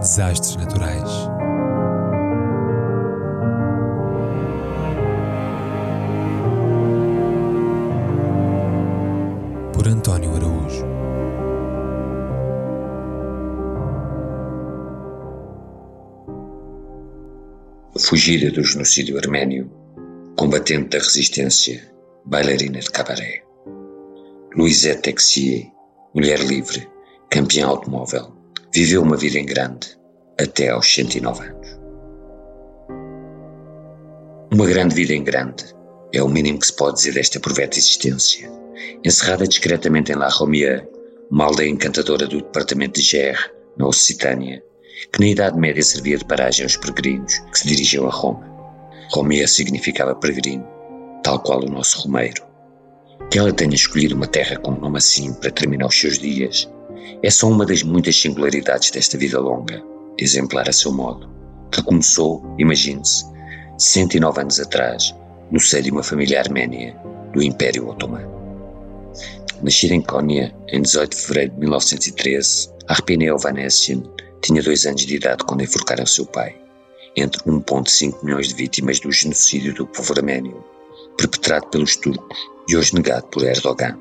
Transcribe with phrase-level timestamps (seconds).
[0.00, 1.10] Desastres naturais.
[9.74, 10.86] Por António Araújo.
[17.98, 19.68] Fugida do genocídio arménio,
[20.36, 21.92] combatente da resistência,
[22.24, 23.42] bailarina de cabaré.
[24.54, 25.72] Louisette Texier,
[26.14, 26.88] mulher livre,
[27.28, 28.32] campeã automóvel,
[28.72, 29.97] viveu uma vida em grande
[30.40, 31.78] até aos 109 anos.
[34.52, 35.64] Uma grande vida em grande
[36.12, 38.50] é o mínimo que se pode dizer desta proveta existência.
[39.04, 40.86] Encerrada discretamente em La Romière,
[41.30, 44.62] uma aldeia encantadora do departamento de Gers, na Occitânia,
[45.12, 48.46] que na Idade Média servia de paragem aos peregrinos que se dirigiam a Roma.
[49.12, 50.66] Romière significava peregrino,
[51.22, 52.42] tal qual o nosso Romeiro.
[53.30, 56.68] Que ela tenha escolhido uma terra com um nome assim para terminar os seus dias
[57.22, 59.82] é só uma das muitas singularidades desta vida longa,
[60.18, 61.28] exemplar a seu modo,
[61.70, 63.24] que começou, imagine-se,
[63.78, 65.14] 109 anos atrás,
[65.50, 66.96] no seio de uma família arménia
[67.32, 68.38] do Império Otomano.
[69.62, 74.02] Nascida em Konya em 18 de fevereiro de 1913, Arpine Ovanessian
[74.42, 76.56] tinha dois anos de idade quando enforcaram seu pai,
[77.16, 80.64] entre 1,5 milhões de vítimas do genocídio do povo arménio,
[81.16, 83.98] perpetrado pelos turcos e hoje negado por Erdogan.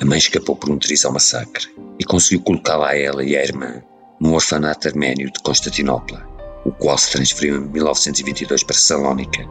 [0.00, 1.66] A mãe escapou por um triz ao massacre
[1.98, 3.82] e conseguiu colocá-la a ela e à irmã
[4.22, 6.24] num orfanato arménio de Constantinopla,
[6.64, 9.44] o qual se transferiu em 1922 para Salónica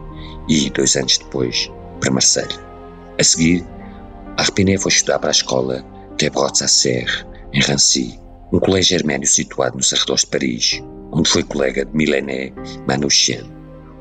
[0.48, 1.70] e, dois anos depois,
[2.00, 2.58] para Marselha.
[3.20, 3.66] A seguir,
[4.38, 5.86] Arpiné foi estudar para a escola
[6.18, 8.18] Tebrotz Serre, em Rancy,
[8.54, 12.54] um colégio arménio situado nos arredores de Paris, onde foi colega de Milene
[12.88, 13.44] Manouchian,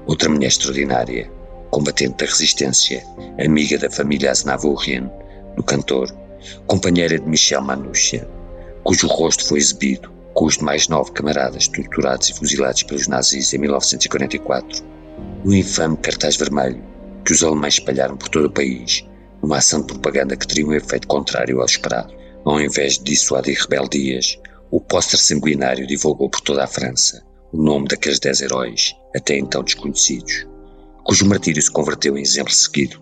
[0.07, 1.29] outra mulher extraordinária,
[1.73, 3.05] combatente da resistência,
[3.45, 5.11] amiga da família Aznavourian,
[5.57, 6.09] do cantor,
[6.69, 8.25] companheira de Michel Manouchian,
[8.85, 13.59] cujo rosto foi exibido com os demais nove camaradas torturados e fuzilados pelos nazis em
[13.59, 14.85] 1944,
[15.45, 16.83] no infame cartaz vermelho
[17.25, 19.05] que os alemães espalharam por todo o país,
[19.43, 22.15] numa ação de propaganda que teria um efeito contrário ao esperado.
[22.45, 24.39] Ao invés de dissuadir rebeldias,
[24.71, 27.23] o póster sanguinário divulgou por toda a França
[27.53, 30.47] o nome daqueles dez heróis, até então desconhecidos,
[31.05, 33.01] cujo martírio se converteu em exemplo seguido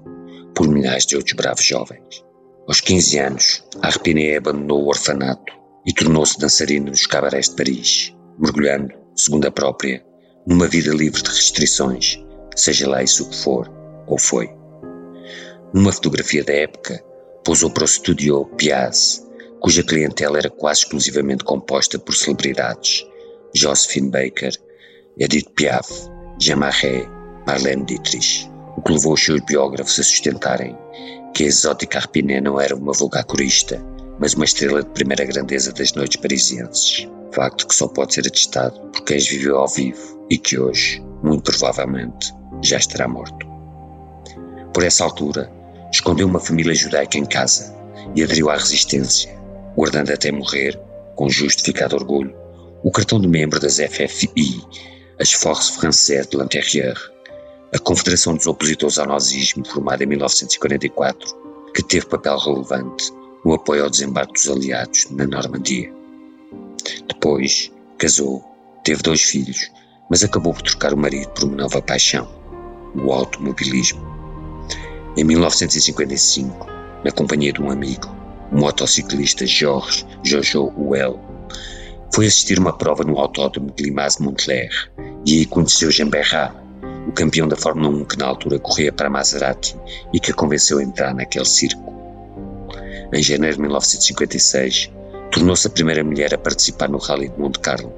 [0.55, 2.25] por milhares de outros bravos jovens.
[2.67, 5.53] Aos 15 anos, Arpiné abandonou o orfanato
[5.89, 10.05] e tornou-se dançarino nos cabarés de Paris, mergulhando, segundo a própria,
[10.47, 12.23] numa vida livre de restrições,
[12.55, 13.73] seja lá isso que for,
[14.07, 14.51] ou foi.
[15.73, 17.03] Numa fotografia da época,
[17.43, 19.27] pousou para o estúdio Piaz,
[19.61, 23.07] cuja clientela era quase exclusivamente composta por celebridades,
[23.55, 24.53] Josephine Baker,
[25.19, 25.91] Edith Piaf,
[26.39, 27.09] Jean Marais,
[27.47, 28.47] Marlene Dietrich,
[28.77, 30.77] o que levou os seus biógrafos a sustentarem
[31.35, 33.83] que a exótica Arpiné não era uma vulgar corista,
[34.19, 37.09] mas uma estrela de primeira grandeza das noites parisienses.
[37.33, 41.43] Facto que só pode ser atestado por quem viveu ao vivo e que hoje, muito
[41.43, 43.47] provavelmente, já estará morto.
[44.73, 45.51] Por essa altura,
[45.93, 47.75] escondeu uma família judaica em casa
[48.15, 49.39] e aderiu à resistência,
[49.77, 50.79] guardando até morrer,
[51.15, 52.35] com justificado orgulho,
[52.83, 54.63] o cartão de membro das FFI,
[55.21, 56.97] as Forces Françaises de l'Intérieur,
[57.73, 61.37] a Confederação dos Opositores ao Nazismo, formada em 1944,
[61.75, 63.13] que teve papel relevante
[63.45, 65.93] no apoio ao desembarque dos aliados na Normandia.
[67.07, 68.45] Depois, casou,
[68.85, 69.71] teve dois filhos,
[70.11, 72.29] mas acabou por trocar o marido por uma nova paixão,
[72.95, 74.01] o automobilismo.
[75.17, 76.67] Em 1955,
[77.05, 78.09] na companhia de um amigo,
[78.53, 81.21] o motociclista Georges Jojo Huel,
[82.15, 84.71] foi assistir uma prova no autódromo de Limaze-Montclair
[85.27, 86.55] e aí conheceu Jean Berrat,
[87.07, 89.77] o campeão da Fórmula 1 que na altura corria para Maserati
[90.13, 91.88] e que a convenceu a entrar naquele circo.
[93.13, 94.91] Em janeiro de 1956,
[95.31, 97.93] tornou-se a primeira mulher a participar no Rally de Monte Carlo,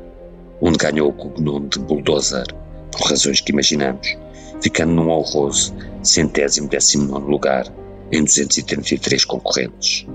[0.60, 2.46] onde ganhou o cognome de Bulldozer,
[2.92, 4.16] por razões que imaginamos,
[4.62, 7.66] ficando num honroso centésimo décimo nono lugar
[8.12, 10.06] em 233 concorrentes.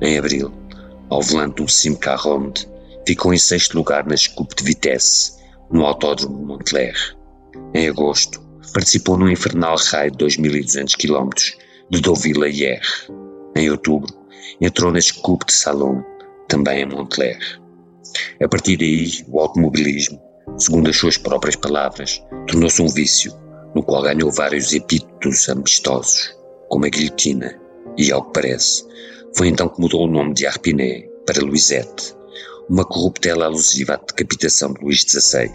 [0.00, 0.52] Em abril,
[1.08, 2.68] ao volante do Simca Ronde,
[3.06, 5.36] ficou em sexto lugar na Coupe de Vitesse,
[5.70, 7.16] no Autódromo de Montclair.
[7.74, 8.40] Em agosto,
[8.72, 11.30] participou no infernal raio de 2.200 km
[11.90, 12.80] de Deauville a Hier.
[13.54, 14.12] Em outubro,
[14.60, 16.02] entrou na Coupe de Salon,
[16.48, 17.38] também em Montclair.
[18.42, 20.20] A partir daí, o automobilismo,
[20.58, 23.32] segundo as suas próprias palavras, tornou-se um vício,
[23.74, 26.34] no qual ganhou vários epítetos amistosos,
[26.68, 27.58] como a guilhotina,
[27.96, 28.84] e, ao que parece,
[29.36, 32.14] foi então que mudou o nome de Arpiné para Louisette,
[32.68, 35.50] uma corruptela alusiva à decapitação de Luís XVI,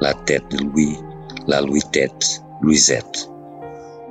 [0.00, 0.98] La Tête de Louis,
[1.46, 3.28] La Louis-Tête, Louisette.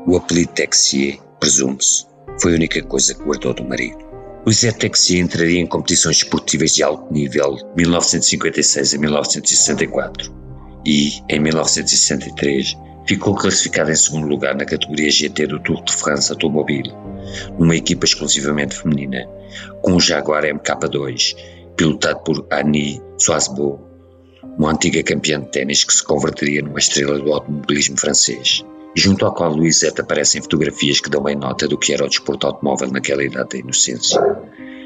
[0.07, 2.05] O apelido Texier, presume-se,
[2.39, 3.97] foi a única coisa que guardou do marido.
[4.45, 10.33] Luizette Texier entraria em competições esportivas de alto nível de 1956 a 1964
[10.85, 12.75] e, em 1963,
[13.07, 16.91] ficou classificada em segundo lugar na categoria GT do Tour de France Automobile,
[17.59, 19.27] numa equipa exclusivamente feminina,
[19.81, 21.35] com o Jaguar MK2,
[21.75, 23.87] pilotado por Annie Soisbeau,
[24.57, 28.65] uma antiga campeã de ténis que se converteria numa estrela do automobilismo francês,
[28.95, 32.47] junto ao qual Luizette aparecem fotografias que dão bem nota do que era o desporto
[32.47, 34.21] automóvel naquela idade da inocência,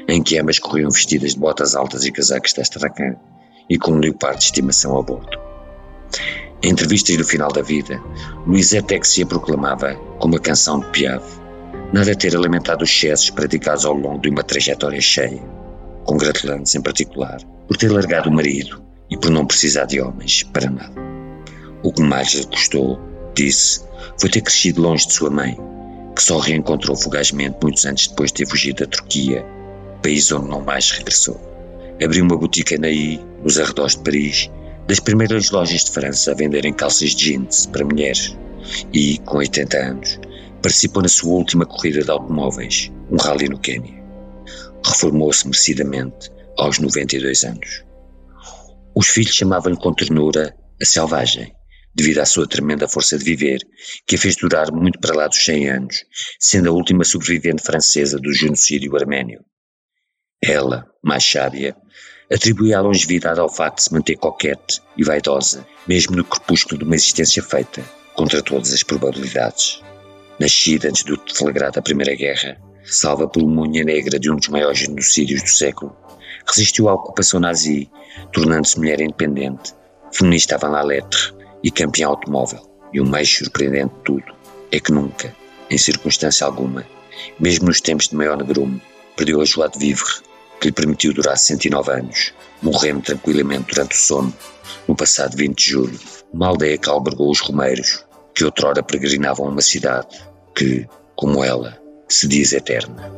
[0.08, 3.16] em que ambas corriam vestidas de botas altas e casacos de astracan
[3.68, 5.38] e com um leopardo de estimação a bordo.
[6.62, 8.00] Em entrevistas do final da vida,
[8.46, 11.24] Luizette Texier proclamava, como a canção de Piaf,
[11.92, 15.42] nada ter alimentado os excessos praticados ao longo de uma trajetória cheia,
[16.04, 20.70] congratulando-se em particular por ter largado o marido e por não precisar de homens para
[20.70, 20.94] nada.
[21.82, 22.98] O que mais lhe custou,
[23.36, 23.82] disse,
[24.18, 25.56] foi ter crescido longe de sua mãe,
[26.14, 29.44] que só reencontrou fugazmente muitos anos depois de ter fugido da Turquia,
[30.02, 31.40] país onde não mais regressou.
[32.02, 34.50] Abriu uma boutique na I, nos arredores de Paris,
[34.86, 38.36] das primeiras lojas de França a venderem calças jeans para mulheres,
[38.92, 40.20] e, com 80 anos,
[40.62, 44.02] participou na sua última corrida de automóveis, um rally no Quênia.
[44.84, 47.84] Reformou-se merecidamente aos 92 anos.
[48.94, 51.54] Os filhos chamavam-lhe com ternura a selvagem,
[51.96, 53.58] devido à sua tremenda força de viver,
[54.06, 56.04] que a fez durar muito para lá dos 100 anos,
[56.38, 59.42] sendo a última sobrevivente francesa do genocídio arménio.
[60.44, 61.74] Ela, mais sábia,
[62.30, 66.84] atribuía a longevidade ao facto de se manter coquete e vaidosa, mesmo no crepúsculo de
[66.84, 67.82] uma existência feita,
[68.14, 69.80] contra todas as probabilidades.
[70.38, 74.48] Nascida antes do deflagrar da Primeira Guerra, salva por uma unha negra de um dos
[74.48, 75.96] maiores genocídios do século,
[76.46, 77.90] resistiu à ocupação nazi,
[78.34, 79.72] tornando-se mulher independente,
[80.12, 82.60] feminista avant la lettre e campeã automóvel.
[82.92, 84.34] E o mais surpreendente de tudo
[84.70, 85.34] é que nunca,
[85.70, 86.86] em circunstância alguma,
[87.38, 88.80] mesmo nos tempos de maior negrume,
[89.16, 90.10] perdeu a joie de vivre,
[90.60, 92.32] que lhe permitiu durar 109 anos,
[92.62, 94.34] morrendo tranquilamente durante o sono,
[94.86, 96.00] no passado 20 de julho,
[96.32, 98.04] uma aldeia que albergou os romeiros,
[98.34, 100.08] que outrora peregrinavam uma cidade
[100.54, 103.10] que, como ela, se diz eterna.